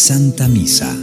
[0.00, 0.99] Santa Misa.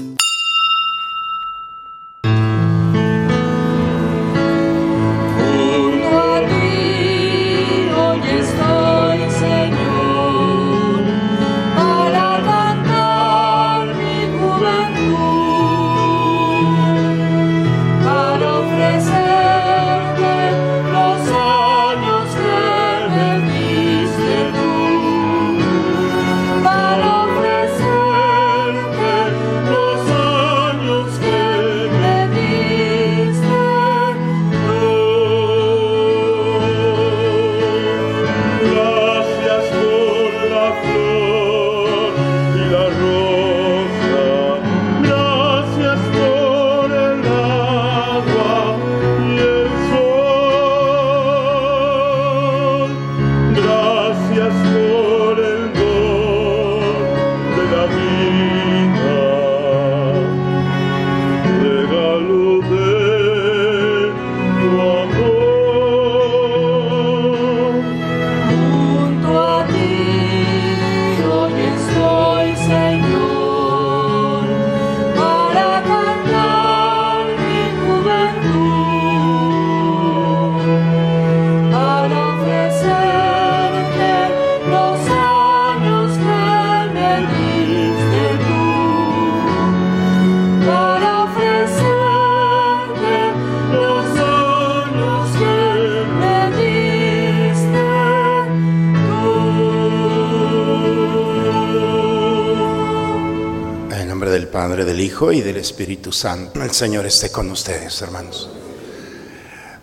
[105.31, 106.61] Y del Espíritu Santo.
[106.61, 108.49] El Señor esté con ustedes, hermanos.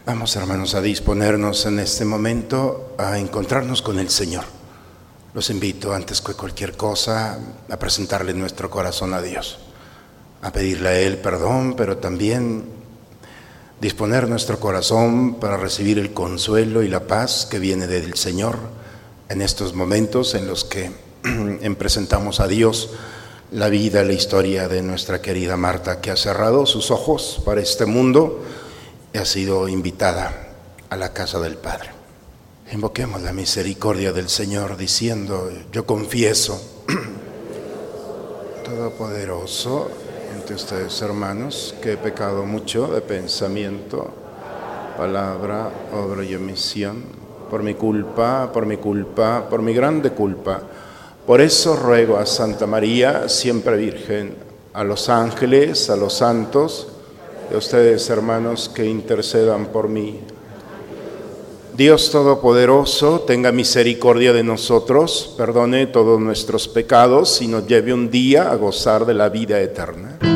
[0.06, 4.44] Vamos, hermanos, a disponernos en este momento a encontrarnos con el Señor.
[5.34, 7.38] Los invito, antes que cualquier cosa,
[7.68, 9.58] a presentarle nuestro corazón a Dios,
[10.40, 12.64] a pedirle a Él perdón, pero también
[13.80, 18.56] disponer nuestro corazón para recibir el consuelo y la paz que viene del Señor
[19.28, 20.90] en estos momentos en los que
[21.78, 22.90] presentamos a Dios
[23.52, 27.86] la vida, la historia de nuestra querida Marta, que ha cerrado sus ojos para este
[27.86, 28.42] mundo
[29.12, 30.48] y ha sido invitada
[30.90, 31.90] a la casa del Padre.
[32.72, 36.60] Invoquemos la misericordia del Señor diciendo, yo confieso,
[38.64, 39.90] Todopoderoso,
[40.34, 44.12] entre ustedes hermanos, que he pecado mucho de pensamiento,
[44.96, 47.04] palabra, obra y omisión,
[47.50, 50.62] por mi culpa, por mi culpa, por mi grande culpa
[51.26, 54.34] por eso ruego a Santa María, siempre Virgen,
[54.72, 56.88] a los ángeles, a los santos,
[57.50, 60.20] y a ustedes hermanos que intercedan por mí.
[61.76, 68.50] Dios Todopoderoso, tenga misericordia de nosotros, perdone todos nuestros pecados y nos lleve un día
[68.50, 70.33] a gozar de la vida eterna.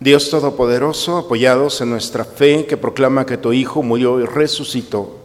[0.00, 5.18] Dios Todopoderoso, apoyados en nuestra fe que proclama que tu Hijo murió y resucitó,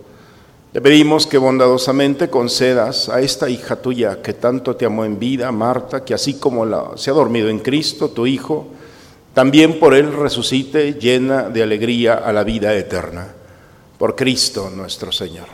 [0.73, 5.49] te pedimos que bondadosamente concedas a esta hija tuya que tanto te amó en vida,
[5.53, 8.67] Marta, que así como se ha dormido en Cristo, tu Hijo,
[9.33, 13.29] también por él resucite llena de alegría a la vida eterna.
[13.97, 15.47] Por Cristo nuestro Señor.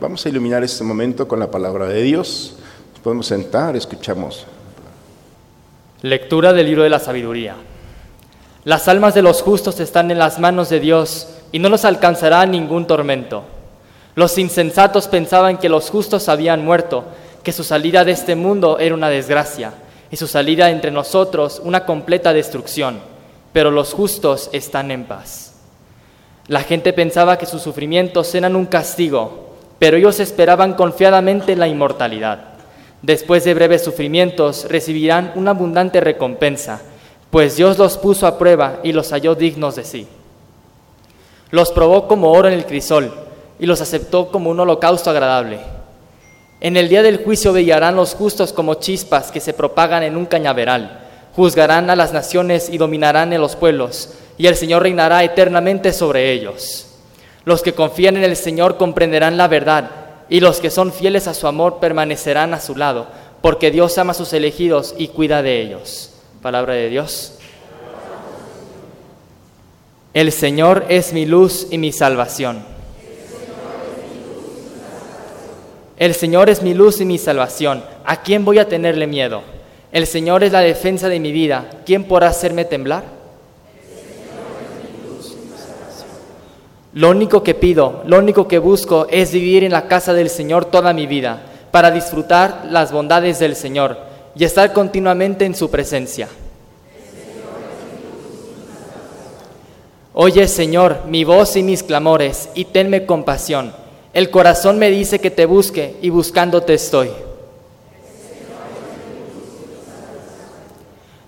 [0.00, 2.54] Vamos a iluminar este momento con la palabra de Dios.
[2.92, 4.46] Nos podemos sentar, escuchamos.
[6.02, 7.56] Lectura del libro de la sabiduría.
[8.64, 12.44] Las almas de los justos están en las manos de Dios y no los alcanzará
[12.44, 13.42] ningún tormento.
[14.14, 17.04] Los insensatos pensaban que los justos habían muerto,
[17.42, 19.72] que su salida de este mundo era una desgracia
[20.10, 23.00] y su salida entre nosotros una completa destrucción,
[23.54, 25.54] pero los justos están en paz.
[26.46, 32.40] La gente pensaba que sus sufrimientos eran un castigo, pero ellos esperaban confiadamente la inmortalidad.
[33.00, 36.82] Después de breves sufrimientos recibirán una abundante recompensa,
[37.30, 40.06] pues Dios los puso a prueba y los halló dignos de sí.
[41.50, 43.12] Los probó como oro en el crisol
[43.58, 45.60] y los aceptó como un holocausto agradable.
[46.60, 50.26] En el día del juicio brillarán los justos como chispas que se propagan en un
[50.26, 51.06] cañaveral.
[51.34, 56.32] Juzgarán a las naciones y dominarán en los pueblos, y el Señor reinará eternamente sobre
[56.32, 56.86] ellos.
[57.44, 59.90] Los que confían en el Señor comprenderán la verdad,
[60.28, 63.06] y los que son fieles a su amor permanecerán a su lado,
[63.40, 66.09] porque Dios ama a sus elegidos y cuida de ellos.
[66.42, 67.34] Palabra de Dios.
[70.14, 72.64] El Señor es mi luz y mi salvación.
[75.98, 77.84] El Señor es mi luz y mi salvación.
[78.06, 79.42] ¿A quién voy a tenerle miedo?
[79.92, 81.68] El Señor es la defensa de mi vida.
[81.84, 83.04] ¿Quién podrá hacerme temblar?
[86.94, 90.64] Lo único que pido, lo único que busco es vivir en la casa del Señor
[90.64, 96.28] toda mi vida, para disfrutar las bondades del Señor y estar continuamente en su presencia.
[100.12, 103.72] Oye, Señor, mi voz y mis clamores, y tenme compasión.
[104.12, 107.10] El corazón me dice que te busque, y buscándote estoy.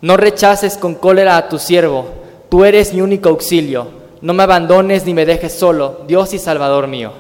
[0.01, 2.07] No rechaces con cólera a tu siervo,
[2.49, 4.03] tú eres mi único auxilio.
[4.21, 7.13] No me abandones ni me dejes solo, Dios y Salvador mío.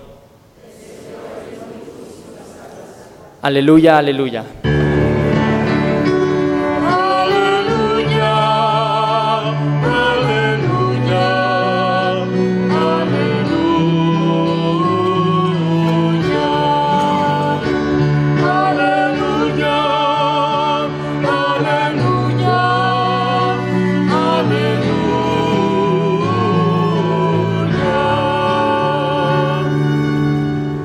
[3.40, 4.44] Aleluya, aleluya.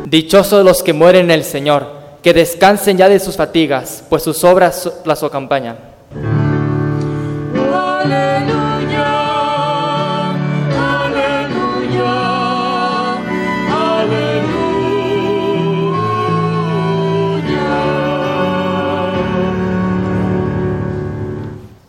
[0.09, 1.86] Dichosos los que mueren en el Señor,
[2.24, 5.77] que descansen ya de sus fatigas, pues sus obras las acompañan.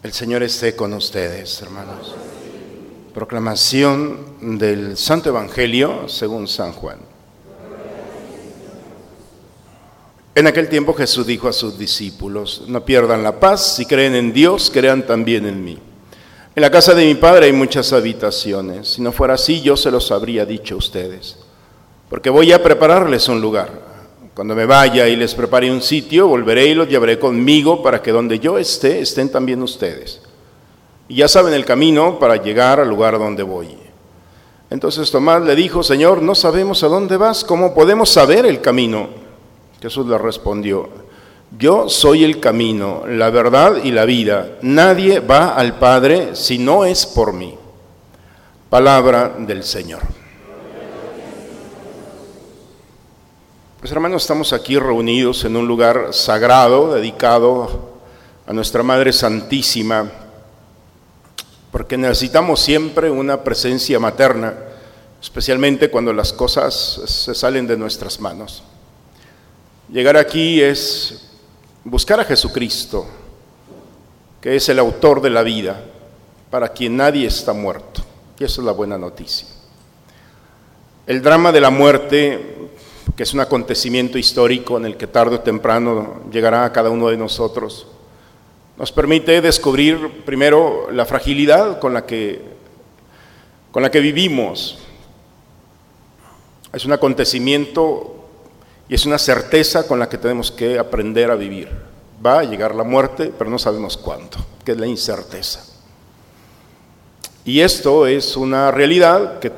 [0.03, 2.17] El Señor esté con ustedes, hermanos.
[3.15, 7.08] Proclamación del Santo Evangelio según San Juan.
[10.39, 14.33] En aquel tiempo Jesús dijo a sus discípulos, no pierdan la paz, si creen en
[14.33, 15.77] Dios, crean también en mí.
[16.55, 19.91] En la casa de mi Padre hay muchas habitaciones, si no fuera así yo se
[19.91, 21.39] los habría dicho a ustedes,
[22.09, 23.69] porque voy a prepararles un lugar.
[24.33, 28.13] Cuando me vaya y les prepare un sitio, volveré y los llevaré conmigo para que
[28.13, 30.21] donde yo esté, estén también ustedes.
[31.09, 33.77] Y ya saben el camino para llegar al lugar donde voy.
[34.71, 39.27] Entonces Tomás le dijo, Señor, no sabemos a dónde vas, ¿cómo podemos saber el camino?
[39.81, 40.89] Jesús le respondió,
[41.57, 44.59] yo soy el camino, la verdad y la vida.
[44.63, 47.57] Nadie va al Padre si no es por mí.
[48.69, 50.03] Palabra del Señor.
[53.81, 57.99] Pues hermanos, estamos aquí reunidos en un lugar sagrado dedicado
[58.47, 60.11] a nuestra Madre Santísima,
[61.71, 64.55] porque necesitamos siempre una presencia materna,
[65.23, 68.65] especialmente cuando las cosas se salen de nuestras manos.
[69.91, 71.31] Llegar aquí es
[71.83, 73.07] buscar a Jesucristo,
[74.39, 75.83] que es el autor de la vida,
[76.51, 78.03] para quien nadie está muerto.
[78.39, 79.49] Y esa es la buena noticia.
[81.07, 82.69] El drama de la muerte,
[83.17, 87.09] que es un acontecimiento histórico en el que tarde o temprano llegará a cada uno
[87.09, 87.87] de nosotros,
[88.77, 92.43] nos permite descubrir primero la fragilidad con la que,
[93.73, 94.79] con la que vivimos.
[96.75, 98.18] Es un acontecimiento
[98.89, 101.69] y es una certeza con la que tenemos que aprender a vivir.
[102.25, 105.65] Va a llegar la muerte, pero no sabemos cuándo, que es la incerteza.
[107.45, 109.53] Y esto es una realidad que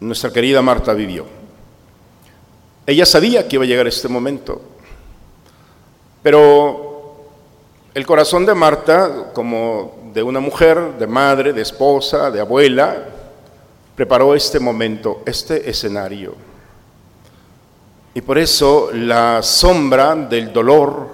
[0.00, 1.26] nuestra querida Marta vivió.
[2.86, 4.62] Ella sabía que iba a llegar este momento,
[6.22, 7.26] pero
[7.92, 13.08] el corazón de Marta, como de una mujer, de madre, de esposa, de abuela,
[13.94, 16.47] preparó este momento, este escenario.
[18.14, 21.08] Y por eso la sombra del dolor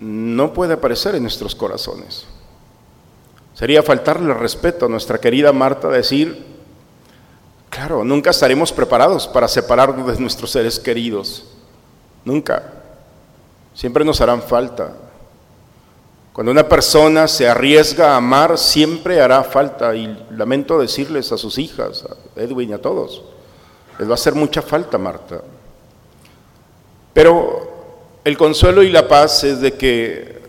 [0.00, 2.26] no puede aparecer en nuestros corazones.
[3.54, 6.44] Sería faltarle respeto a nuestra querida Marta decir,
[7.70, 11.44] claro, nunca estaremos preparados para separarnos de nuestros seres queridos.
[12.24, 12.72] Nunca.
[13.74, 14.92] Siempre nos harán falta.
[16.32, 19.94] Cuando una persona se arriesga a amar, siempre hará falta.
[19.94, 23.22] Y lamento decirles a sus hijas, a Edwin y a todos,
[23.98, 25.42] les va a hacer mucha falta, Marta.
[27.12, 27.72] Pero
[28.24, 30.42] el consuelo y la paz es de que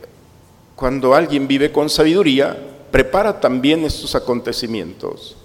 [0.76, 2.58] cuando alguien vive con sabiduría,
[2.92, 5.36] prepara también estos acontecimientos,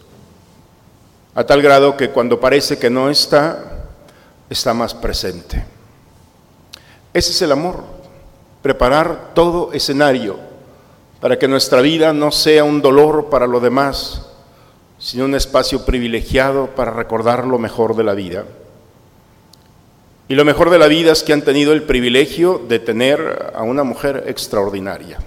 [1.34, 3.86] a tal grado que cuando parece que no está,
[4.50, 5.64] está más presente.
[7.14, 7.82] Ese es el amor,
[8.62, 10.38] preparar todo escenario
[11.20, 14.26] para que nuestra vida no sea un dolor para lo demás,
[14.98, 18.44] sino un espacio privilegiado para recordar lo mejor de la vida.
[20.28, 23.62] Y lo mejor de la vida es que han tenido el privilegio de tener a
[23.62, 25.18] una mujer extraordinaria.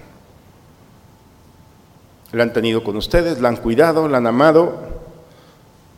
[2.30, 4.74] La han tenido con ustedes, la han cuidado, la han amado.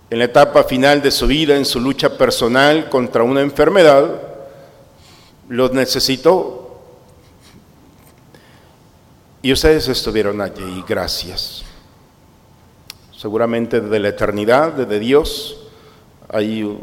[0.09, 4.23] En la etapa final de su vida, en su lucha personal contra una enfermedad,
[5.51, 6.81] los necesitó.
[9.43, 11.63] Y ustedes estuvieron allí, gracias.
[13.15, 15.61] Seguramente desde la eternidad, desde Dios,
[16.29, 16.79] hay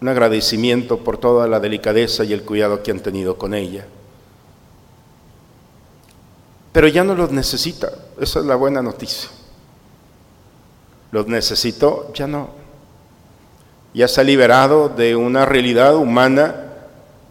[0.00, 3.86] un agradecimiento por toda la delicadeza y el cuidado que han tenido con ella.
[6.72, 9.30] Pero ya no los necesita, esa es la buena noticia.
[11.10, 12.50] Los necesitó, ya no.
[13.94, 16.64] Ya se ha liberado de una realidad humana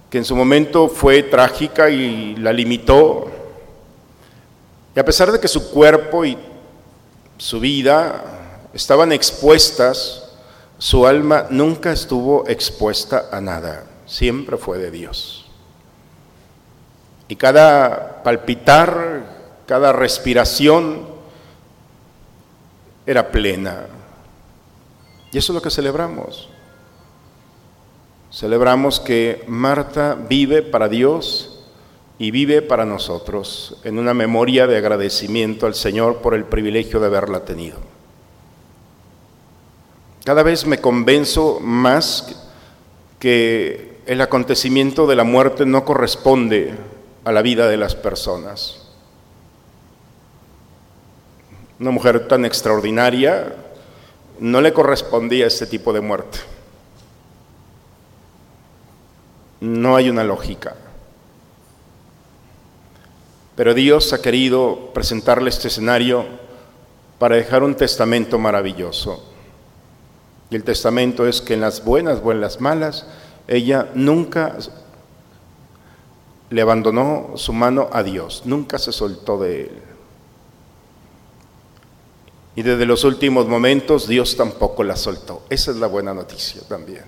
[0.10, 3.29] que en su momento fue trágica y la limitó.
[4.95, 6.38] Y a pesar de que su cuerpo y
[7.38, 8.24] su vida
[8.74, 10.25] estaban expuestas,
[10.86, 15.48] su alma nunca estuvo expuesta a nada, siempre fue de Dios.
[17.27, 21.08] Y cada palpitar, cada respiración
[23.04, 23.88] era plena.
[25.32, 26.50] Y eso es lo que celebramos.
[28.32, 31.65] Celebramos que Marta vive para Dios
[32.20, 37.08] y vive para nosotros en una memoria de agradecimiento al Señor por el privilegio de
[37.08, 37.95] haberla tenido.
[40.25, 42.36] Cada vez me convenzo más
[43.20, 46.74] que el acontecimiento de la muerte no corresponde
[47.24, 48.88] a la vida de las personas.
[51.79, 53.55] Una mujer tan extraordinaria
[54.39, 56.39] no le correspondía este tipo de muerte.
[59.62, 60.75] No hay una lógica.
[63.55, 66.25] Pero Dios ha querido presentarle este escenario
[67.20, 69.35] para dejar un testamento maravilloso.
[70.50, 73.08] Y el testamento es que en las buenas o en las malas,
[73.48, 74.56] ella nunca
[76.50, 79.82] le abandonó su mano a Dios, nunca se soltó de él.
[82.56, 85.44] Y desde los últimos momentos Dios tampoco la soltó.
[85.50, 87.04] Esa es la buena noticia también.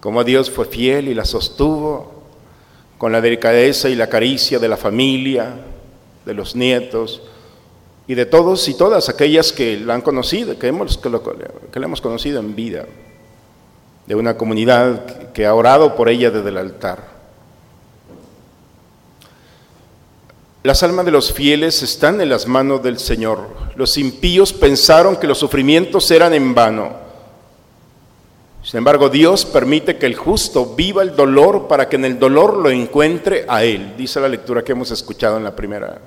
[0.00, 2.12] Como Dios fue fiel y la sostuvo
[2.98, 5.54] con la delicadeza y la caricia de la familia,
[6.24, 7.22] de los nietos,
[8.06, 12.00] y de todos y todas aquellas que la han conocido, que, hemos, que, la hemos
[12.00, 12.84] conocido en vida,
[14.06, 17.14] de una comunidad que ha orado por ella desde el altar.
[20.62, 23.48] Las almas de los fieles están en las manos del Señor.
[23.76, 27.04] Los impíos pensaron que los sufrimientos eran en vano.
[28.62, 32.56] Sin embargo, Dios permite que el justo viva el dolor para que en el dolor
[32.56, 36.00] lo encuentre a Él, dice la lectura que hemos escuchado en la primera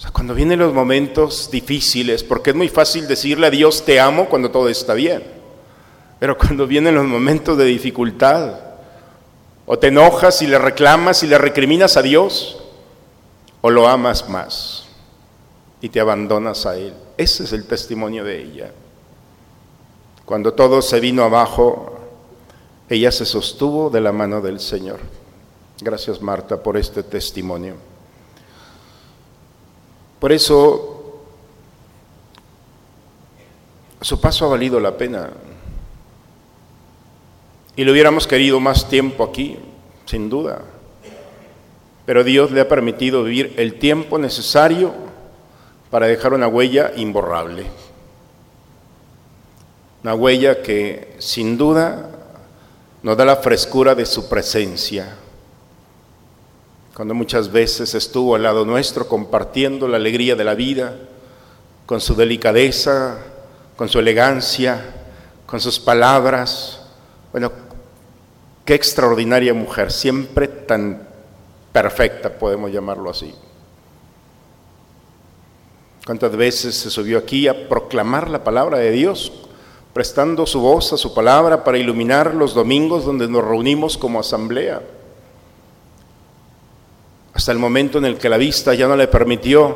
[0.00, 4.00] o sea, cuando vienen los momentos difíciles, porque es muy fácil decirle a Dios te
[4.00, 5.22] amo cuando todo está bien,
[6.18, 8.60] pero cuando vienen los momentos de dificultad,
[9.66, 12.64] o te enojas y le reclamas y le recriminas a Dios,
[13.60, 14.88] o lo amas más
[15.82, 16.94] y te abandonas a Él.
[17.18, 18.72] Ese es el testimonio de ella.
[20.24, 21.98] Cuando todo se vino abajo,
[22.88, 25.00] ella se sostuvo de la mano del Señor.
[25.82, 27.89] Gracias Marta por este testimonio.
[30.20, 31.24] Por eso,
[34.02, 35.30] su paso ha valido la pena.
[37.74, 39.58] Y le hubiéramos querido más tiempo aquí,
[40.04, 40.62] sin duda.
[42.04, 44.92] Pero Dios le ha permitido vivir el tiempo necesario
[45.90, 47.64] para dejar una huella imborrable.
[50.02, 52.10] Una huella que sin duda
[53.02, 55.16] nos da la frescura de su presencia
[57.00, 60.98] cuando muchas veces estuvo al lado nuestro compartiendo la alegría de la vida,
[61.86, 63.16] con su delicadeza,
[63.74, 64.84] con su elegancia,
[65.46, 66.82] con sus palabras.
[67.32, 67.52] Bueno,
[68.66, 71.08] qué extraordinaria mujer, siempre tan
[71.72, 73.34] perfecta, podemos llamarlo así.
[76.04, 79.32] ¿Cuántas veces se subió aquí a proclamar la palabra de Dios,
[79.94, 84.82] prestando su voz a su palabra para iluminar los domingos donde nos reunimos como asamblea?
[87.40, 89.74] Hasta el momento en el que la vista ya no le permitió,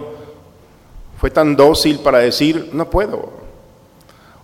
[1.19, 3.33] fue tan dócil para decir, no puedo.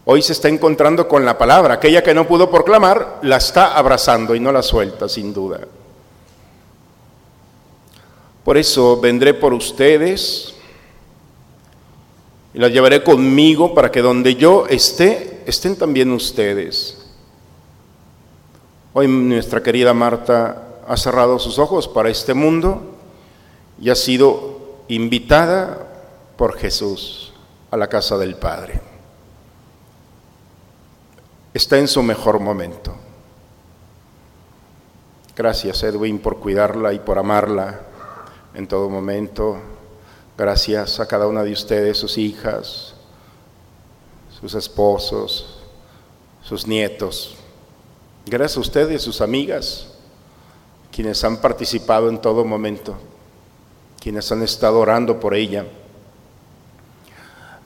[0.06, 1.74] hoy se está encontrando con la palabra.
[1.74, 5.60] Aquella que no pudo proclamar, la está abrazando y no la suelta, sin duda.
[8.42, 10.54] Por eso vendré por ustedes
[12.54, 17.06] y las llevaré conmigo para que donde yo esté, estén también ustedes.
[18.94, 22.89] Hoy nuestra querida Marta ha cerrado sus ojos para este mundo
[23.80, 25.86] y ha sido invitada
[26.36, 27.32] por Jesús
[27.70, 28.80] a la casa del Padre.
[31.54, 32.94] Está en su mejor momento.
[35.34, 37.80] Gracias Edwin por cuidarla y por amarla
[38.54, 39.58] en todo momento.
[40.36, 42.94] Gracias a cada una de ustedes, sus hijas,
[44.40, 45.60] sus esposos,
[46.42, 47.36] sus nietos.
[48.26, 49.88] Gracias a ustedes, sus amigas,
[50.92, 52.96] quienes han participado en todo momento,
[54.00, 55.66] quienes han estado orando por ella.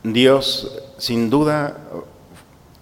[0.02, 1.78] Dios, sin duda,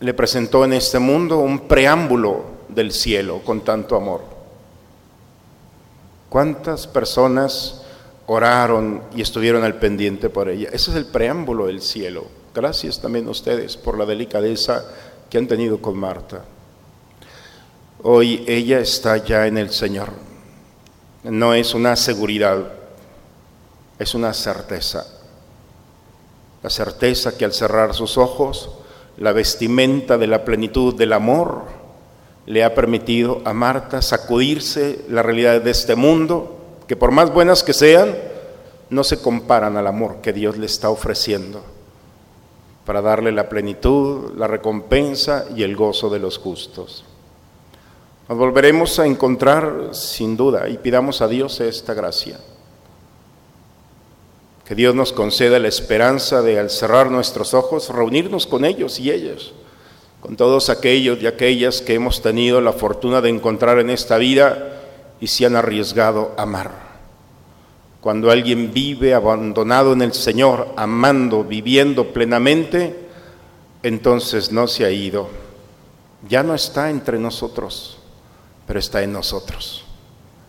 [0.01, 4.23] le presentó en este mundo un preámbulo del cielo con tanto amor.
[6.29, 7.83] ¿Cuántas personas
[8.27, 10.71] oraron y estuvieron al pendiente por ella?
[10.73, 12.25] Ese es el preámbulo del cielo.
[12.55, 14.85] Gracias también a ustedes por la delicadeza
[15.31, 16.45] que han tenido con Marta.
[18.03, 20.09] Hoy ella está ya en el Señor.
[21.23, 22.67] No es una seguridad,
[23.99, 25.07] es una certeza.
[26.63, 28.71] La certeza que al cerrar sus ojos,
[29.17, 31.65] la vestimenta de la plenitud del amor
[32.47, 37.63] le ha permitido a Marta sacudirse la realidad de este mundo, que por más buenas
[37.63, 38.17] que sean,
[38.91, 41.63] no se comparan al amor que Dios le está ofreciendo
[42.85, 47.05] para darle la plenitud, la recompensa y el gozo de los justos.
[48.29, 52.39] Nos volveremos a encontrar sin duda y pidamos a Dios esta gracia.
[54.73, 59.11] Que Dios nos conceda la esperanza de al cerrar nuestros ojos reunirnos con ellos y
[59.11, 59.53] ellas,
[60.23, 64.81] con todos aquellos y aquellas que hemos tenido la fortuna de encontrar en esta vida
[65.21, 66.71] y se han arriesgado a amar.
[68.01, 72.97] Cuando alguien vive abandonado en el Señor, amando, viviendo plenamente,
[73.83, 75.29] entonces no se ha ido.
[76.27, 77.99] Ya no está entre nosotros,
[78.67, 79.85] pero está en nosotros.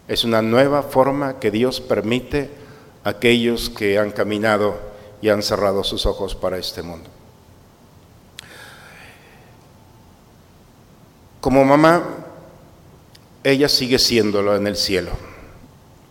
[0.08, 2.62] Es una nueva forma que Dios permite
[3.04, 4.78] aquellos que han caminado
[5.22, 7.10] y han cerrado sus ojos para este mundo.
[11.42, 12.04] Como mamá,
[13.44, 15.12] ella sigue siéndolo en el cielo.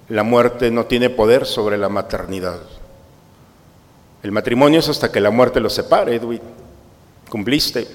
[0.09, 2.61] La muerte no tiene poder sobre la maternidad.
[4.22, 6.40] El matrimonio es hasta que la muerte los separe, Edwin.
[7.31, 7.88] Cumpliste.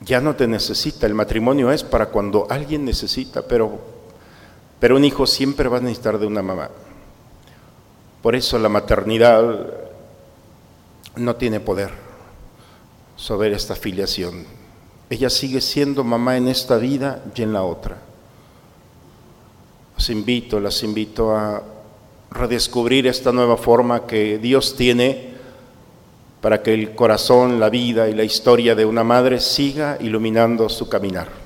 [0.00, 1.06] Ya no te necesita.
[1.06, 3.93] El matrimonio es para cuando alguien necesita, pero
[4.84, 6.68] pero un hijo siempre va a necesitar de una mamá.
[8.20, 9.66] Por eso la maternidad
[11.16, 11.88] no tiene poder
[13.16, 14.44] sobre esta filiación.
[15.08, 17.96] Ella sigue siendo mamá en esta vida y en la otra.
[19.96, 21.62] Los invito, las invito a
[22.30, 25.32] redescubrir esta nueva forma que Dios tiene
[26.42, 30.90] para que el corazón, la vida y la historia de una madre siga iluminando su
[30.90, 31.43] caminar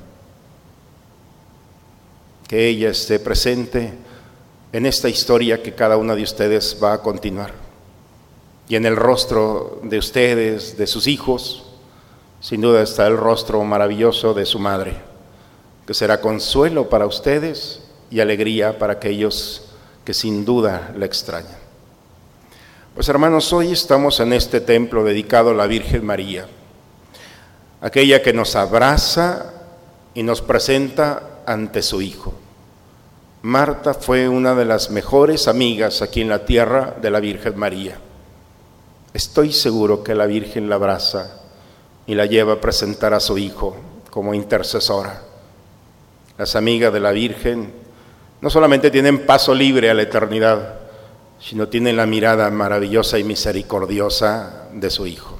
[2.48, 3.92] que ella esté presente
[4.72, 7.52] en esta historia que cada una de ustedes va a continuar.
[8.68, 11.66] Y en el rostro de ustedes, de sus hijos,
[12.40, 14.94] sin duda está el rostro maravilloso de su madre,
[15.86, 19.68] que será consuelo para ustedes y alegría para aquellos
[20.04, 21.58] que sin duda la extrañan.
[22.94, 26.46] Pues hermanos, hoy estamos en este templo dedicado a la Virgen María,
[27.80, 29.52] aquella que nos abraza
[30.14, 32.34] y nos presenta ante su Hijo.
[33.40, 37.98] Marta fue una de las mejores amigas aquí en la tierra de la Virgen María.
[39.14, 41.40] Estoy seguro que la Virgen la abraza
[42.06, 43.76] y la lleva a presentar a su Hijo
[44.10, 45.22] como intercesora.
[46.36, 47.72] Las amigas de la Virgen
[48.42, 50.80] no solamente tienen paso libre a la eternidad,
[51.40, 55.38] sino tienen la mirada maravillosa y misericordiosa de su Hijo.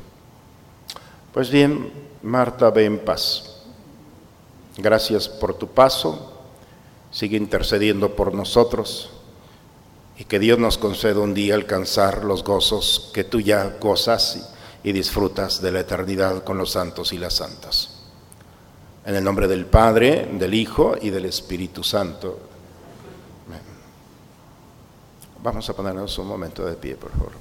[1.35, 1.92] Pues bien,
[2.23, 3.47] Marta, ve en paz.
[4.79, 6.33] Gracias por tu paso.
[7.11, 9.11] Sigue intercediendo por nosotros
[10.17, 14.53] y que Dios nos conceda un día alcanzar los gozos que tú ya gozas
[14.85, 18.03] y disfrutas de la eternidad con los santos y las santas.
[19.05, 22.38] En el nombre del Padre, del Hijo y del Espíritu Santo.
[25.43, 27.33] Vamos a ponernos un momento de pie, por favor.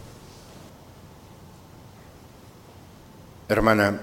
[3.50, 4.00] Hermana,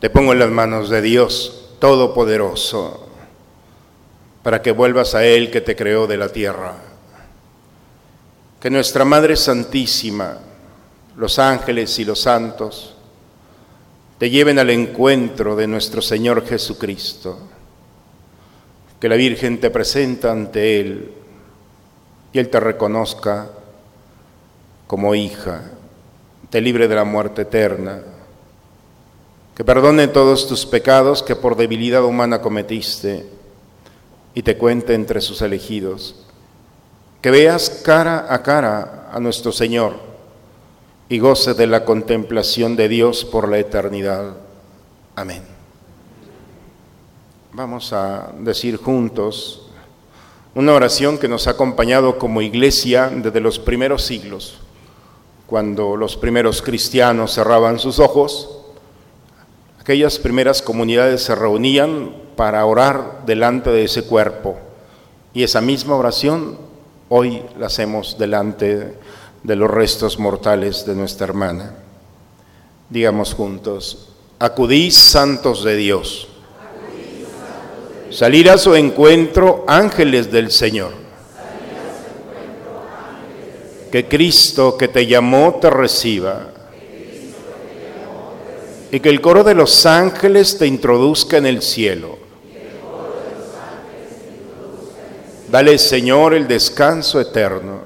[0.00, 3.08] te pongo en las manos de Dios Todopoderoso,
[4.42, 6.74] para que vuelvas a Él que te creó de la tierra.
[8.60, 10.38] Que nuestra Madre Santísima,
[11.16, 12.94] los ángeles y los santos
[14.18, 17.38] te lleven al encuentro de nuestro Señor Jesucristo.
[18.98, 21.12] Que la Virgen te presenta ante Él
[22.32, 23.50] y Él te reconozca
[24.86, 25.62] como hija,
[26.48, 28.00] te libre de la muerte eterna,
[29.56, 33.26] que perdone todos tus pecados que por debilidad humana cometiste
[34.34, 36.14] y te cuente entre sus elegidos,
[37.22, 39.94] que veas cara a cara a nuestro Señor
[41.08, 44.36] y goce de la contemplación de Dios por la eternidad.
[45.14, 45.42] Amén.
[47.52, 49.70] Vamos a decir juntos
[50.54, 54.58] una oración que nos ha acompañado como iglesia desde los primeros siglos
[55.46, 58.55] cuando los primeros cristianos cerraban sus ojos,
[59.86, 64.56] aquellas primeras comunidades se reunían para orar delante de ese cuerpo.
[65.32, 66.58] Y esa misma oración
[67.08, 68.96] hoy la hacemos delante
[69.44, 71.76] de los restos mortales de nuestra hermana.
[72.90, 74.08] Digamos juntos,
[74.40, 76.26] acudís santos de Dios.
[78.10, 80.94] Salir a su encuentro ángeles del Señor
[83.92, 86.55] que Cristo que te llamó te reciba.
[88.90, 92.18] Y que el coro de los ángeles te introduzca en el cielo.
[95.48, 97.80] Dale, Señor, el descanso eterno.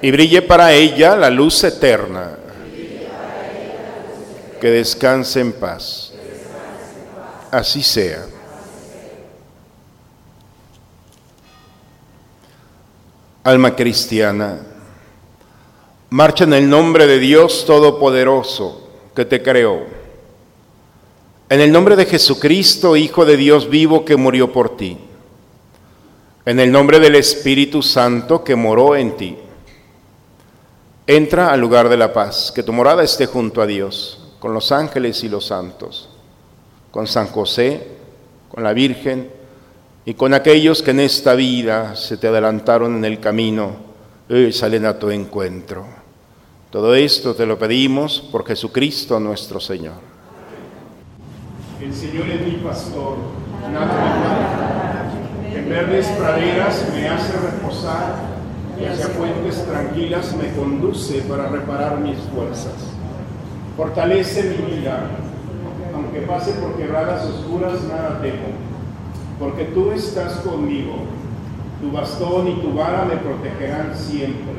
[0.00, 2.36] Y brille para ella la luz eterna.
[4.60, 6.12] Que descanse en paz.
[7.50, 8.26] Así sea.
[13.44, 14.58] alma cristiana,
[16.12, 19.80] marcha en el nombre de Dios Todopoderoso que te creó,
[21.48, 24.98] en el nombre de Jesucristo, Hijo de Dios vivo que murió por ti,
[26.44, 29.38] en el nombre del Espíritu Santo que moró en ti.
[31.06, 34.70] Entra al lugar de la paz, que tu morada esté junto a Dios, con los
[34.70, 36.10] ángeles y los santos,
[36.90, 37.86] con San José,
[38.50, 39.30] con la Virgen,
[40.04, 43.76] y con aquellos que en esta vida se te adelantaron en el camino,
[44.28, 46.01] hoy salen a tu encuentro.
[46.72, 49.96] Todo esto te lo pedimos por Jesucristo nuestro Señor.
[51.82, 53.18] El Señor es mi pastor,
[53.70, 55.12] nada
[55.44, 55.58] me.
[55.58, 58.14] En verdes praderas me hace reposar
[58.80, 62.72] y hacia fuentes tranquilas me conduce para reparar mis fuerzas.
[63.76, 65.10] Fortalece mi vida,
[65.94, 68.72] aunque pase por quebradas oscuras, nada temo
[69.38, 70.94] porque tú estás conmigo.
[71.80, 74.51] Tu bastón y tu vara me protegerán siempre.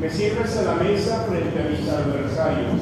[0.00, 2.80] Me sirves a la mesa frente a mis adversarios.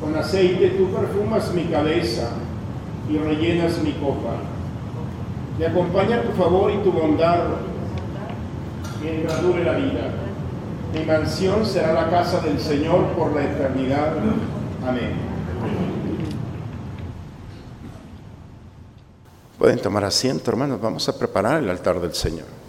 [0.00, 2.28] Con aceite tú perfumas mi cabeza
[3.10, 4.36] y rellenas mi copa.
[5.58, 7.44] Me acompaña tu favor y tu bondad
[9.02, 10.10] mientras dure la vida.
[10.92, 14.12] Mi mansión será la casa del Señor por la eternidad.
[14.86, 15.12] Amén.
[19.58, 20.80] Pueden tomar asiento, hermanos.
[20.80, 22.65] Vamos a preparar el altar del Señor.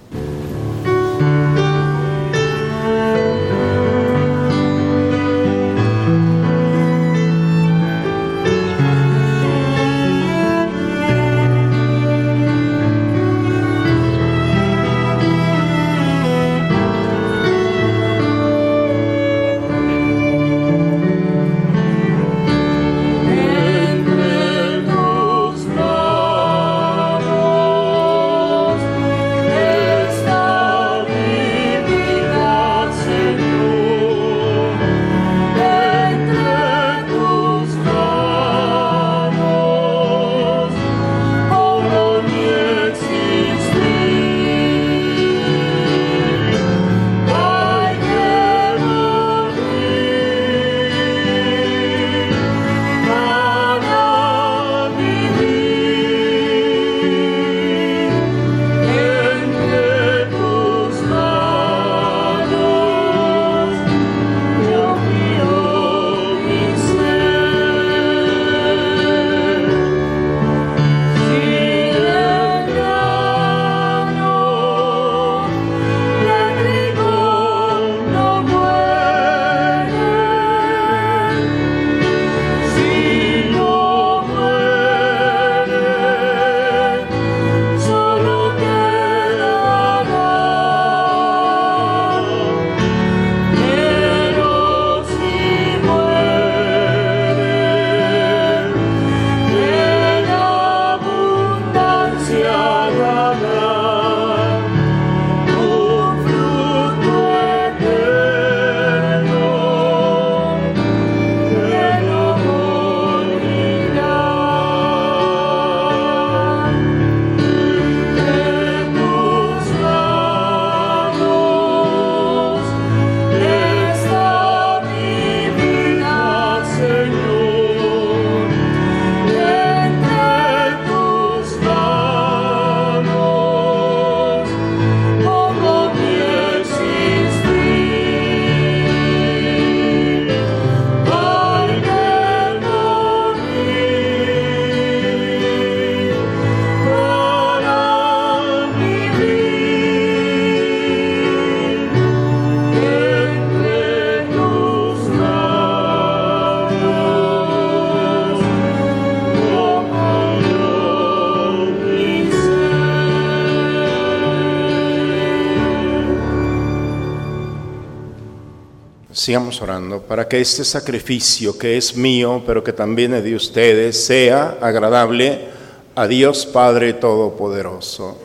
[169.28, 174.06] Sigamos orando para que este sacrificio que es mío, pero que también es de ustedes,
[174.06, 175.50] sea agradable
[175.96, 178.18] a Dios Padre Todopoderoso.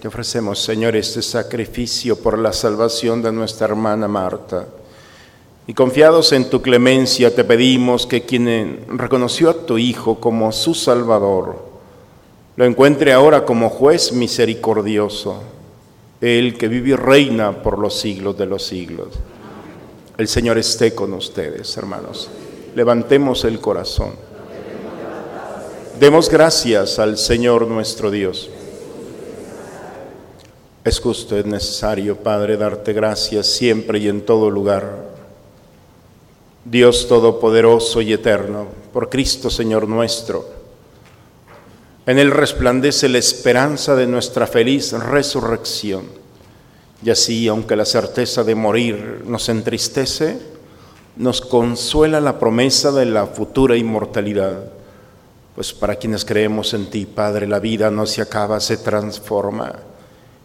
[0.00, 4.66] Te ofrecemos, Señor, este sacrificio por la salvación de nuestra hermana Marta.
[5.66, 10.72] Y confiados en tu clemencia, te pedimos que quien reconoció a tu Hijo como su
[10.72, 11.71] Salvador,
[12.56, 15.42] lo encuentre ahora como juez misericordioso,
[16.20, 19.08] el que vive y reina por los siglos de los siglos.
[20.18, 22.28] El Señor esté con ustedes, hermanos.
[22.74, 24.12] Levantemos el corazón.
[25.98, 28.50] Demos gracias al Señor nuestro Dios.
[30.84, 35.10] Es justo, es necesario, Padre, darte gracias siempre y en todo lugar.
[36.64, 40.61] Dios Todopoderoso y Eterno, por Cristo Señor nuestro
[42.06, 46.04] en él resplandece la esperanza de nuestra feliz resurrección.
[47.04, 50.38] Y así, aunque la certeza de morir nos entristece,
[51.16, 54.64] nos consuela la promesa de la futura inmortalidad.
[55.54, 59.74] Pues para quienes creemos en ti, Padre, la vida no se acaba, se transforma.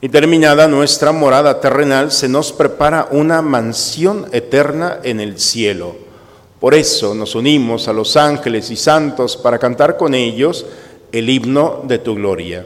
[0.02, 5.96] Y terminada nuestra morada terrenal, se nos prepara una mansión eterna en el cielo.
[6.60, 10.66] Por eso nos unimos a los ángeles y santos para cantar con ellos
[11.12, 12.66] el himno de tu gloria.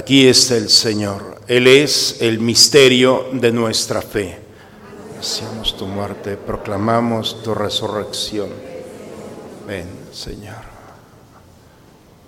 [0.00, 1.42] Aquí está el Señor.
[1.46, 4.38] Él es el misterio de nuestra fe.
[5.20, 8.48] Hacemos tu muerte, proclamamos tu resurrección.
[9.68, 10.56] Ven, Señor.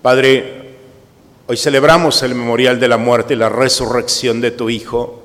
[0.03, 0.77] Padre,
[1.47, 5.23] hoy celebramos el memorial de la muerte y la resurrección de tu Hijo.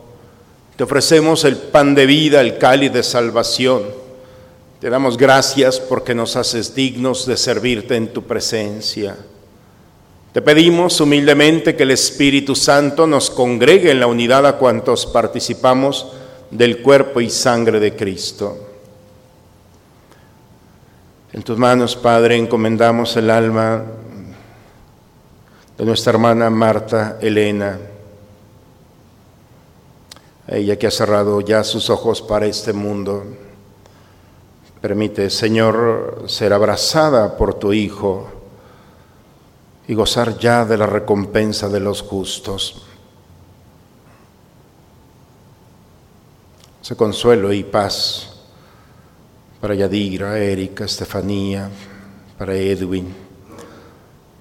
[0.77, 3.83] Te ofrecemos el pan de vida, el cáliz de salvación.
[4.79, 9.17] Te damos gracias porque nos haces dignos de servirte en tu presencia.
[10.37, 16.13] Te pedimos humildemente que el Espíritu Santo nos congregue en la unidad a cuantos participamos
[16.51, 18.55] del cuerpo y sangre de Cristo.
[21.33, 23.81] En tus manos, Padre, encomendamos el alma
[25.75, 27.79] de nuestra hermana Marta Elena,
[30.47, 33.25] ella que ha cerrado ya sus ojos para este mundo.
[34.81, 38.36] Permite, Señor, ser abrazada por tu Hijo
[39.87, 42.83] y gozar ya de la recompensa de los justos.
[46.81, 48.33] Se consuelo y paz
[49.61, 51.69] para Yadira, Erika, Estefanía,
[52.37, 53.13] para Edwin,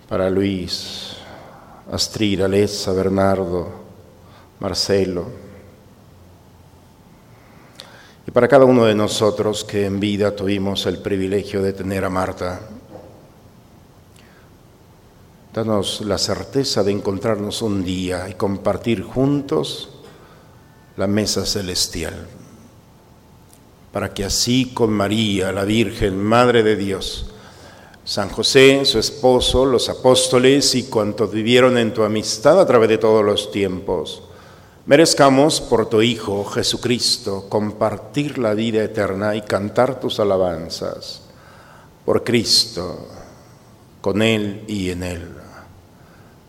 [0.09, 1.17] para Luis,
[1.91, 3.69] Astrid, Alessa, Bernardo,
[4.59, 5.47] Marcelo,
[8.27, 12.11] y para cada uno de nosotros que en vida tuvimos el privilegio de tener a
[12.11, 12.61] Marta
[15.57, 19.89] Danos la certeza de encontrarnos un día y compartir juntos
[20.99, 22.27] la mesa celestial,
[23.91, 27.31] para que así con María, la Virgen, Madre de Dios,
[28.05, 32.99] San José, su esposo, los apóstoles y cuantos vivieron en tu amistad a través de
[32.99, 34.25] todos los tiempos,
[34.85, 41.23] merezcamos por tu Hijo Jesucristo compartir la vida eterna y cantar tus alabanzas.
[42.05, 43.09] Por Cristo,
[44.03, 45.46] con Él y en Él.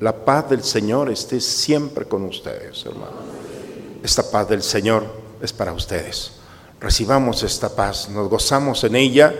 [0.00, 3.14] La paz del Señor esté siempre con ustedes, hermanos.
[4.02, 5.04] Esta paz del Señor
[5.42, 6.32] es para ustedes.
[6.80, 9.34] Recibamos esta paz, nos gozamos en ella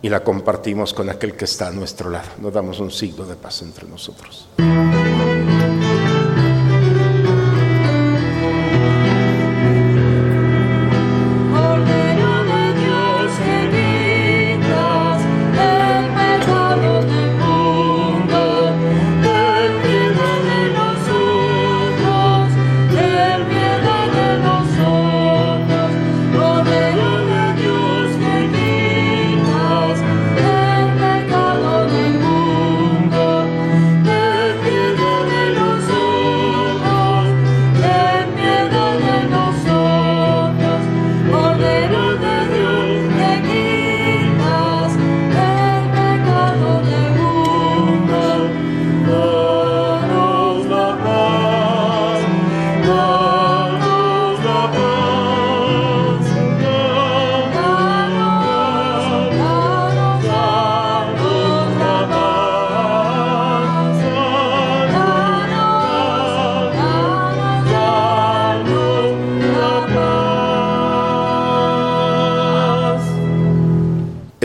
[0.00, 2.28] y la compartimos con aquel que está a nuestro lado.
[2.40, 4.48] Nos damos un signo de paz entre nosotros.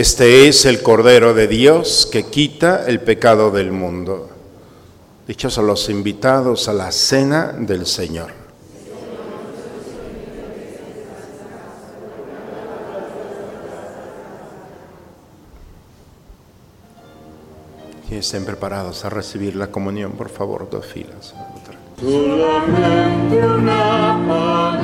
[0.04, 4.28] Este es el Cordero de Dios que quita el pecado del mundo.
[5.26, 8.30] Dichos a los invitados a la cena del Señor.
[18.10, 21.34] Y estén preparados a recibir la comunión, por favor, dos filas.
[21.98, 24.83] Solamente una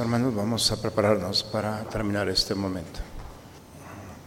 [0.00, 3.00] Hermanos, vamos a prepararnos para terminar este momento.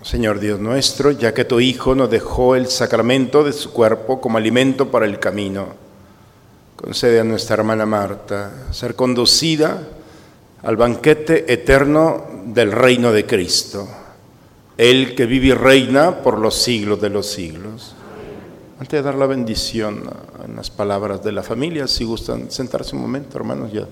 [0.02, 4.38] Señor Dios nuestro, ya que tu Hijo nos dejó el sacramento de su cuerpo como
[4.38, 5.68] alimento para el camino,
[6.76, 9.86] concede a nuestra hermana Marta ser conducida
[10.64, 13.88] al banquete eterno del reino de Cristo,
[14.78, 17.94] Él que vive y reina por los siglos de los siglos.
[18.80, 20.04] Antes de dar la bendición
[20.46, 23.86] en las palabras de la familia, si gustan sentarse un momento, hermanos, ya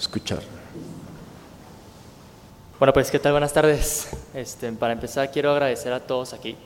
[0.00, 0.61] escuchar.
[2.82, 4.08] Bueno, pues qué tal, buenas tardes.
[4.34, 6.56] Este, para empezar quiero agradecer a todos aquí,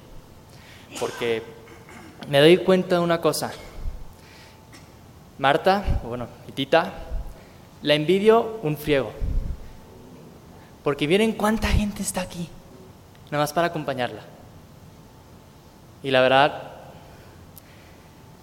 [0.98, 1.42] porque
[2.30, 3.52] me doy cuenta de una cosa.
[5.36, 6.90] Marta, o bueno, mi tita,
[7.82, 9.12] la envidio un friego,
[10.82, 12.48] porque miren cuánta gente está aquí,
[13.26, 14.22] nada más para acompañarla.
[16.02, 16.62] Y la verdad,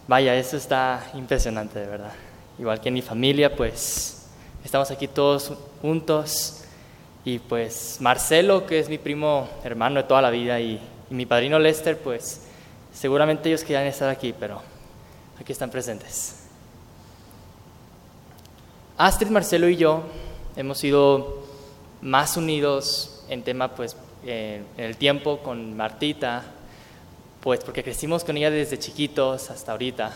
[0.08, 2.14] vaya, eso está impresionante, de verdad.
[2.60, 4.28] Igual que en mi familia, pues
[4.64, 5.52] estamos aquí todos
[5.82, 6.60] juntos.
[7.26, 11.60] Y pues Marcelo, que es mi primo hermano de toda la vida, y, mi padrino
[11.60, 12.42] Lester, pues
[12.92, 14.62] seguramente ellos querían estar aquí, pero
[15.40, 16.44] aquí están presentes.
[18.98, 20.04] Astrid, Marcelo y yo
[20.56, 21.44] hemos sido
[22.02, 23.96] más unidos en tema, pues,
[24.26, 26.44] eh, en el tiempo con Martita,
[27.42, 30.14] pues porque crecimos con ella desde chiquitos hasta ahorita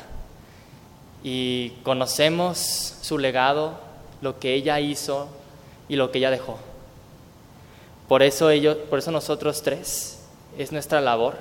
[1.23, 2.57] y conocemos
[3.01, 3.79] su legado,
[4.21, 5.27] lo que ella hizo
[5.89, 6.57] y lo que ella dejó.
[8.07, 10.19] Por eso, ellos, por eso nosotros tres
[10.57, 11.35] es nuestra labor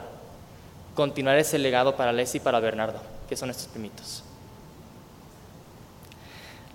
[0.94, 4.24] continuar ese legado para Leslie y para Bernardo, que son estos primitos.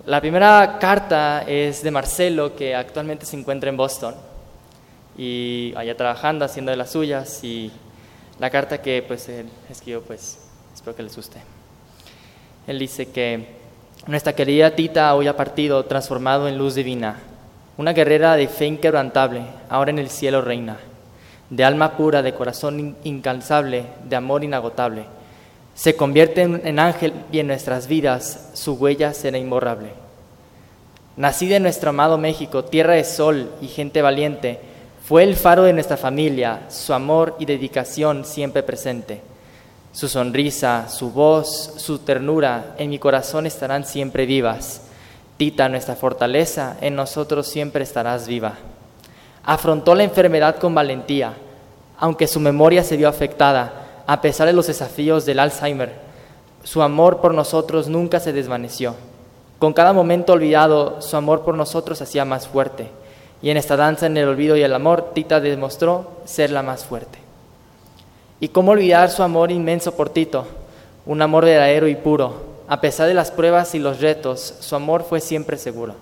[0.06, 4.14] La primera carta es de Marcelo, que actualmente se encuentra en Boston
[5.16, 7.70] y allá trabajando, haciendo de las suyas, y
[8.40, 10.38] la carta que pues él escribió, pues
[10.74, 11.38] espero que les guste.
[12.66, 13.60] Él dice que
[14.06, 17.20] nuestra querida Tita hoy ha partido transformado en luz divina,
[17.82, 20.78] una guerrera de fe inquebrantable, ahora en el cielo reina,
[21.50, 25.04] de alma pura, de corazón in- incansable, de amor inagotable.
[25.74, 29.90] Se convierte en ángel y en nuestras vidas su huella será imborrable.
[31.16, 34.60] Nacida en nuestro amado México, tierra de sol y gente valiente,
[35.04, 39.20] fue el faro de nuestra familia, su amor y dedicación siempre presente.
[39.90, 44.82] Su sonrisa, su voz, su ternura en mi corazón estarán siempre vivas.
[45.36, 48.54] Tita, nuestra fortaleza, en nosotros siempre estarás viva.
[49.44, 51.34] Afrontó la enfermedad con valentía,
[51.98, 55.94] aunque su memoria se vio afectada, a pesar de los desafíos del Alzheimer.
[56.62, 58.94] Su amor por nosotros nunca se desvaneció.
[59.58, 62.88] Con cada momento olvidado, su amor por nosotros hacía más fuerte.
[63.40, 66.84] Y en esta danza en el olvido y el amor, Tita demostró ser la más
[66.84, 67.18] fuerte.
[68.38, 70.46] ¿Y cómo olvidar su amor inmenso por Tito?
[71.06, 72.51] Un amor verdadero y puro.
[72.72, 75.94] A pesar de las pruebas y los retos, su amor fue siempre seguro.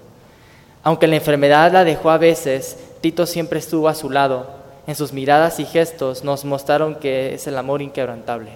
[0.85, 4.47] Aunque la enfermedad la dejó a veces, Tito siempre estuvo a su lado.
[4.87, 8.53] En sus miradas y gestos nos mostraron que es el amor inquebrantable.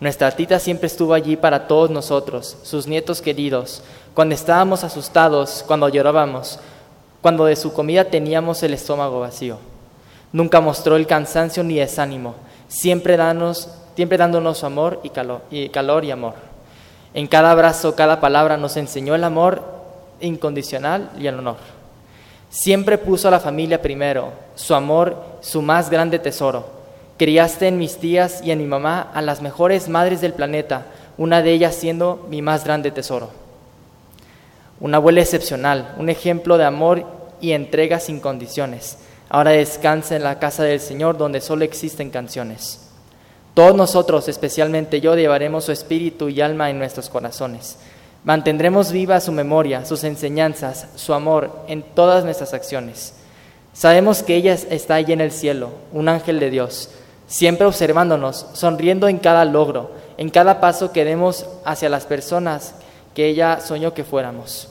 [0.00, 3.82] Nuestra tita siempre estuvo allí para todos nosotros, sus nietos queridos,
[4.14, 6.58] cuando estábamos asustados, cuando llorábamos,
[7.20, 9.58] cuando de su comida teníamos el estómago vacío.
[10.32, 12.34] Nunca mostró el cansancio ni desánimo,
[12.66, 13.68] siempre, danos,
[13.98, 16.34] siempre dándonos su amor y calor, y calor y amor.
[17.14, 19.60] En cada abrazo, cada palabra nos enseñó el amor
[20.20, 21.56] incondicional y el honor.
[22.48, 26.64] Siempre puso a la familia primero, su amor, su más grande tesoro.
[27.16, 30.86] Criaste en mis tías y en mi mamá a las mejores madres del planeta,
[31.16, 33.30] una de ellas siendo mi más grande tesoro.
[34.78, 37.04] Una abuela excepcional, un ejemplo de amor
[37.40, 38.98] y entrega sin condiciones.
[39.28, 42.87] Ahora descansa en la casa del Señor donde solo existen canciones.
[43.58, 47.76] Todos nosotros, especialmente yo, llevaremos su espíritu y alma en nuestros corazones.
[48.22, 53.14] Mantendremos viva su memoria, sus enseñanzas, su amor en todas nuestras acciones.
[53.72, 56.90] Sabemos que ella está allí en el cielo, un ángel de Dios,
[57.26, 62.76] siempre observándonos, sonriendo en cada logro, en cada paso que demos hacia las personas
[63.12, 64.68] que ella soñó que fuéramos.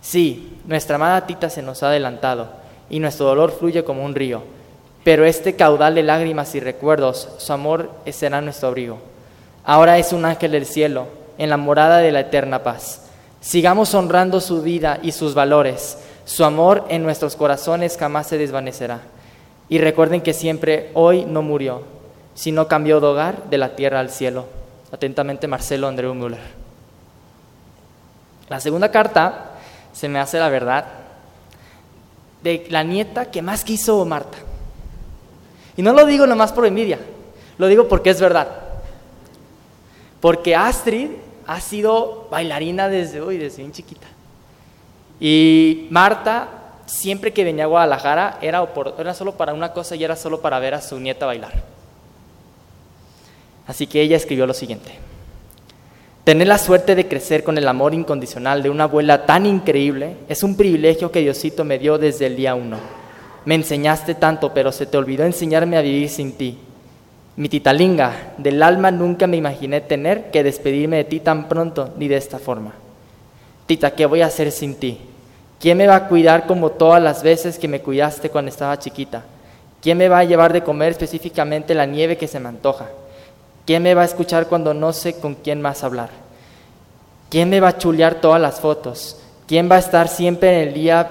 [0.00, 2.48] Sí, nuestra amada Tita se nos ha adelantado
[2.88, 4.42] y nuestro dolor fluye como un río,
[5.04, 8.98] pero este caudal de lágrimas y recuerdos, su amor será nuestro abrigo.
[9.64, 11.06] Ahora es un ángel del cielo,
[11.38, 13.02] en la morada de la eterna paz.
[13.40, 15.96] Sigamos honrando su vida y sus valores.
[16.26, 19.00] Su amor en nuestros corazones jamás se desvanecerá.
[19.70, 21.82] Y recuerden que siempre hoy no murió,
[22.34, 24.46] sino cambió de hogar de la tierra al cielo.
[24.92, 26.60] Atentamente, Marcelo Andreu Müller.
[28.50, 29.52] La segunda carta
[29.92, 30.84] se me hace la verdad
[32.42, 34.38] de la nieta que más quiso Marta.
[35.80, 36.98] Y no lo digo nomás por envidia,
[37.56, 38.48] lo digo porque es verdad.
[40.20, 41.08] Porque Astrid
[41.46, 44.06] ha sido bailarina desde hoy, desde bien chiquita.
[45.18, 46.48] Y Marta
[46.84, 48.68] siempre que venía a Guadalajara era,
[48.98, 51.62] era solo para una cosa y era solo para ver a su nieta bailar.
[53.66, 54.92] Así que ella escribió lo siguiente.
[56.24, 60.42] Tener la suerte de crecer con el amor incondicional de una abuela tan increíble es
[60.42, 62.99] un privilegio que Diosito me dio desde el día uno.
[63.44, 66.58] Me enseñaste tanto, pero se te olvidó enseñarme a vivir sin ti.
[67.36, 72.06] Mi titalinga, del alma nunca me imaginé tener que despedirme de ti tan pronto ni
[72.06, 72.74] de esta forma.
[73.66, 74.98] Tita, ¿qué voy a hacer sin ti?
[75.58, 79.22] ¿Quién me va a cuidar como todas las veces que me cuidaste cuando estaba chiquita?
[79.80, 82.88] ¿Quién me va a llevar de comer específicamente la nieve que se me antoja?
[83.64, 86.10] ¿Quién me va a escuchar cuando no sé con quién más hablar?
[87.30, 89.20] ¿Quién me va a chulear todas las fotos?
[89.46, 91.10] ¿Quién va a estar siempre en el día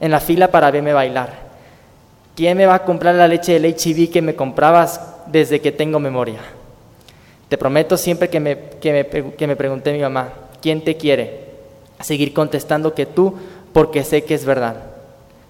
[0.00, 1.49] en la fila para verme bailar?
[2.40, 6.00] ¿Quién me va a comprar la leche del HIV que me comprabas desde que tengo
[6.00, 6.38] memoria?
[7.50, 10.30] Te prometo siempre que me, que me, que me pregunté mi mamá,
[10.62, 11.48] ¿quién te quiere?
[12.00, 13.34] Seguir contestando que tú
[13.74, 14.76] porque sé que es verdad.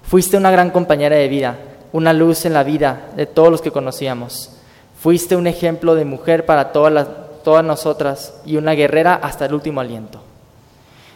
[0.03, 1.59] Fuiste una gran compañera de vida,
[1.93, 4.51] una luz en la vida de todos los que conocíamos.
[4.99, 7.07] Fuiste un ejemplo de mujer para todas, las,
[7.45, 10.23] todas nosotras y una guerrera hasta el último aliento.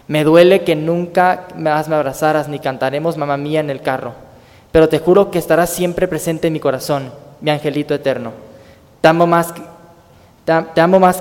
[0.07, 4.15] Me duele que nunca más me abrazaras ni cantaremos mamá mía en el carro,
[4.75, 8.33] pero te juro que estarás siempre presente en mi corazón, mi angelito eterno.
[9.01, 9.53] Te amo más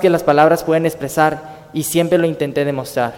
[0.00, 3.14] que, las palabras pueden expresar y siempre lo intenté demostrar.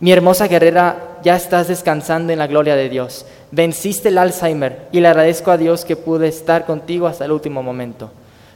[0.00, 3.24] Mi hermosa guerrera, ya estás descansando en la gloria de Dios.
[3.52, 7.62] Venciste el Alzheimer y le agradezco a Dios que pude estar contigo hasta el último
[7.62, 8.10] momento.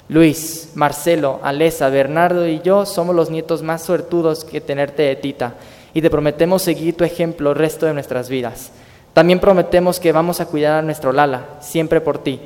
[0.09, 5.55] Luis, Marcelo, Alesa, Bernardo y yo somos los nietos más suertudos que tenerte de Tita
[5.95, 8.73] y te prometemos seguir tu ejemplo el resto de nuestras vidas.
[9.17, 12.39] También prometemos que vamos a cuidar a nuestro Lala, siempre por ti.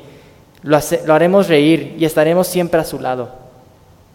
[0.63, 0.79] Lo,
[1.13, 3.29] haremos reír y estaremos siempre a su lado.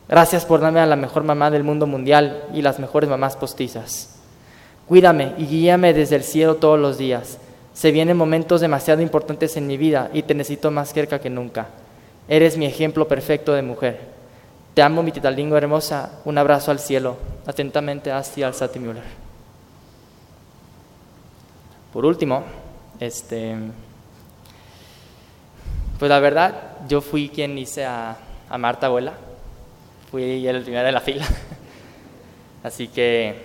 [0.09, 4.17] Gracias por darme a la mejor mamá del mundo mundial y las mejores mamás postizas.
[4.89, 7.37] Cuídame y guíame desde el cielo todos los días.
[7.75, 11.67] Se vienen momentos demasiado importantes en mi vida y te necesito más cerca que nunca.
[12.27, 14.01] Eres mi ejemplo perfecto de mujer.
[14.73, 16.21] Te amo, mi titalingo hermosa.
[16.25, 17.19] Un abrazo al cielo.
[17.45, 19.26] Atentamente, Asti Alzati Müller.
[21.97, 22.45] Por último,
[23.01, 23.57] este,
[25.99, 28.19] pues la verdad, yo fui quien hice a,
[28.59, 29.15] Marta abuela.
[30.11, 31.27] Fui el primero de la fila.
[32.63, 33.43] Así que,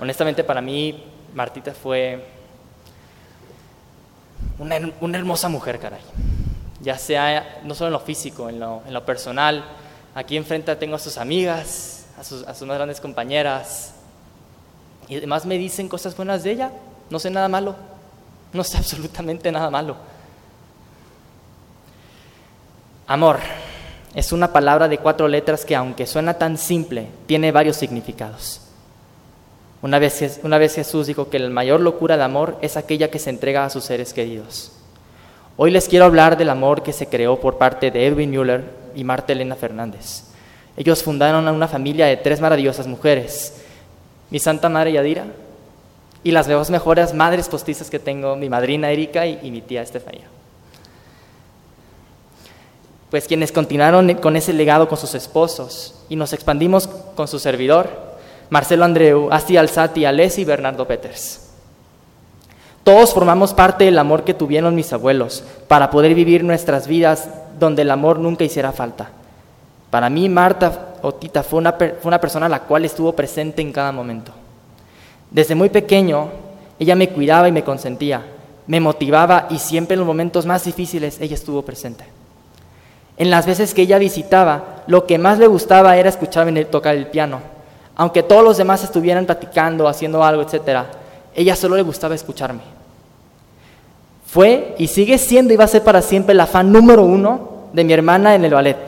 [0.00, 1.04] honestamente para mí,
[1.36, 2.26] Martita fue
[4.58, 6.00] una, her- una hermosa mujer, caray.
[6.80, 9.64] Ya sea, no solo en lo físico, en lo, en lo personal.
[10.16, 13.94] Aquí enfrente tengo a sus amigas, a sus, a sus más grandes compañeras.
[15.06, 16.72] Y además me dicen cosas buenas de ella.
[17.10, 17.74] No sé nada malo.
[18.52, 19.96] No sé absolutamente nada malo.
[23.06, 23.38] Amor
[24.14, 28.62] es una palabra de cuatro letras que aunque suena tan simple, tiene varios significados.
[29.82, 33.18] Una vez, una vez Jesús dijo que la mayor locura de amor es aquella que
[33.18, 34.72] se entrega a sus seres queridos.
[35.58, 39.04] Hoy les quiero hablar del amor que se creó por parte de Edwin Müller y
[39.04, 40.24] Marta Elena Fernández.
[40.78, 43.54] Ellos fundaron una familia de tres maravillosas mujeres,
[44.30, 45.26] mi Santa Madre Yadira
[46.26, 50.24] y las dos mejores madres postizas que tengo, mi madrina Erika y, mi tía Estefanía
[53.10, 57.88] pues quienes continuaron con ese legado con sus esposos y nos expandimos con su servidor,
[58.50, 61.48] Marcelo Andreu, Asti Alzati, Alessi y Bernardo Peters.
[62.82, 67.28] Todos formamos parte del amor que tuvieron mis abuelos para poder vivir nuestras vidas
[67.60, 69.10] donde el amor nunca hiciera falta.
[69.90, 73.72] Para mí, Marta Otita fue una, fue una persona a la cual estuvo presente en
[73.72, 74.32] cada momento.
[75.36, 76.30] Desde muy pequeño,
[76.78, 78.22] ella me cuidaba y me consentía,
[78.66, 82.06] me motivaba y siempre en los momentos más difíciles ella estuvo presente.
[83.18, 87.08] En las veces que ella visitaba, lo que más le gustaba era escucharme tocar el
[87.08, 87.40] piano.
[87.96, 90.84] Aunque todos los demás estuvieran platicando, haciendo algo, etc.,
[91.34, 92.62] ella solo le gustaba escucharme.
[94.24, 97.84] Fue y sigue siendo y va a ser para siempre la fan número uno de
[97.84, 98.78] mi hermana en el ballet.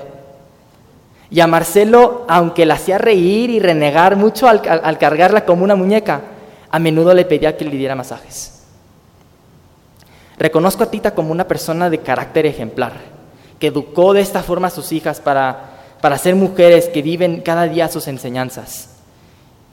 [1.31, 4.63] Y a Marcelo, aunque la hacía reír y renegar mucho al,
[4.97, 6.23] cargarla como una muñeca,
[6.71, 8.63] a menudo le pedía que le diera masajes.
[10.39, 12.93] Reconozco a Tita como una persona de carácter ejemplar,
[13.59, 17.65] que educó de esta forma a sus hijas para, para ser mujeres que viven cada
[17.65, 18.91] día sus enseñanzas.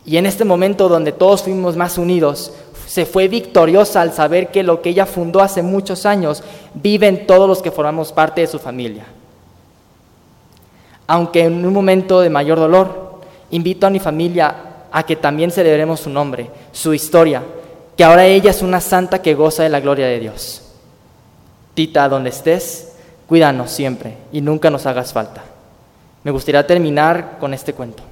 [0.06, 2.54] Y en este momento donde todos fuimos más unidos,
[2.88, 6.43] se fue victoriosa al saber que lo que ella fundó hace muchos años
[6.74, 9.06] viven todos los que formamos parte de su familia.
[11.08, 13.20] Aunque en un momento de mayor dolor,
[13.52, 14.56] invito a mi familia
[14.96, 17.43] a que también celebremos su nombre, su historia,
[17.98, 20.62] que ahora ella es una santa que goza de la gloria de Dios.
[21.74, 22.93] Tita, donde estés,
[23.28, 25.43] cuídanos siempre y nunca nos hagas falta.
[26.24, 28.04] Me gustaría terminar con este cuento.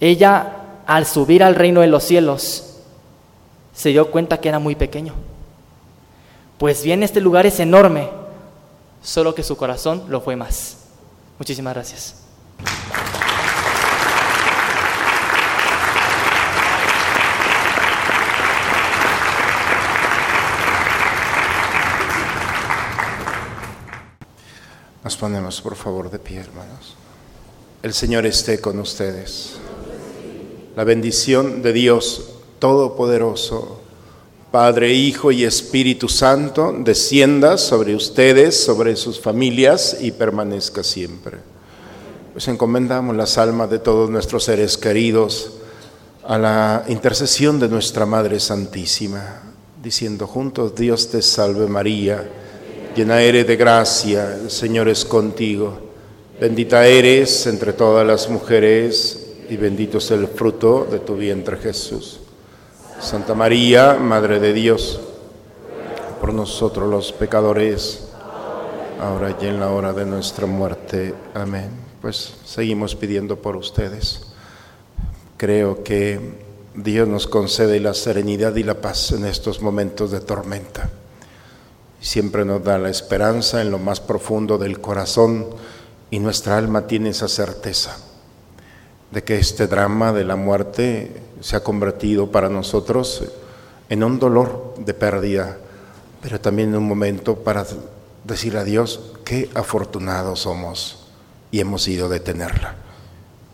[0.00, 0.50] Ella,
[0.86, 2.76] al subir al reino de los cielos,
[3.74, 5.12] se dio cuenta que era muy pequeño.
[6.56, 8.08] Pues bien, este lugar es enorme,
[9.02, 10.78] solo que su corazón lo fue más.
[11.38, 12.14] Muchísimas gracias.
[25.10, 26.94] Nos ponemos por favor de pie, hermanos.
[27.82, 29.54] El Señor esté con ustedes.
[30.76, 32.28] La bendición de Dios
[32.60, 33.80] Todopoderoso,
[34.52, 41.38] Padre, Hijo y Espíritu Santo, descienda sobre ustedes, sobre sus familias y permanezca siempre.
[42.32, 45.54] Pues encomendamos las almas de todos nuestros seres queridos
[46.22, 49.42] a la intercesión de nuestra Madre Santísima,
[49.82, 52.30] diciendo juntos, Dios te salve María,
[52.94, 55.78] llena eres de gracia, el Señor es contigo,
[56.40, 62.20] bendita eres entre todas las mujeres y bendito es el fruto de tu vientre Jesús.
[63.00, 65.00] Santa María, Madre de Dios,
[66.20, 68.08] por nosotros los pecadores,
[69.00, 71.14] ahora y en la hora de nuestra muerte.
[71.34, 71.70] Amén.
[72.02, 74.20] Pues seguimos pidiendo por ustedes.
[75.36, 76.20] Creo que
[76.74, 80.90] Dios nos concede la serenidad y la paz en estos momentos de tormenta.
[82.00, 85.46] Siempre nos da la esperanza en lo más profundo del corazón
[86.10, 87.96] y nuestra alma tiene esa certeza
[89.10, 93.24] de que este drama de la muerte se ha convertido para nosotros
[93.88, 95.58] en un dolor de pérdida,
[96.22, 97.66] pero también en un momento para
[98.24, 101.06] decir a Dios qué afortunados somos
[101.50, 102.76] y hemos ido de tenerla.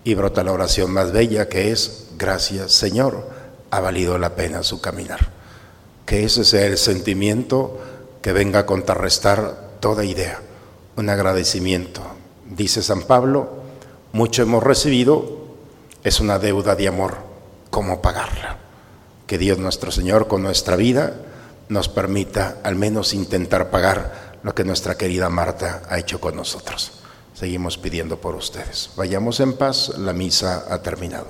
[0.05, 3.29] Y brota la oración más bella que es, gracias Señor,
[3.71, 5.31] ha valido la pena su caminar.
[6.05, 7.81] Que ese sea el sentimiento
[8.27, 10.41] que venga a contrarrestar toda idea,
[10.97, 12.03] un agradecimiento.
[12.45, 13.49] Dice San Pablo,
[14.11, 15.47] mucho hemos recibido,
[16.03, 17.19] es una deuda de amor,
[17.71, 18.59] ¿cómo pagarla?
[19.29, 21.15] Que Dios nuestro Señor con nuestra vida
[21.69, 26.95] nos permita al menos intentar pagar lo que nuestra querida Marta ha hecho con nosotros.
[27.33, 28.91] Seguimos pidiendo por ustedes.
[28.97, 31.29] Vayamos en paz, la misa ha terminado.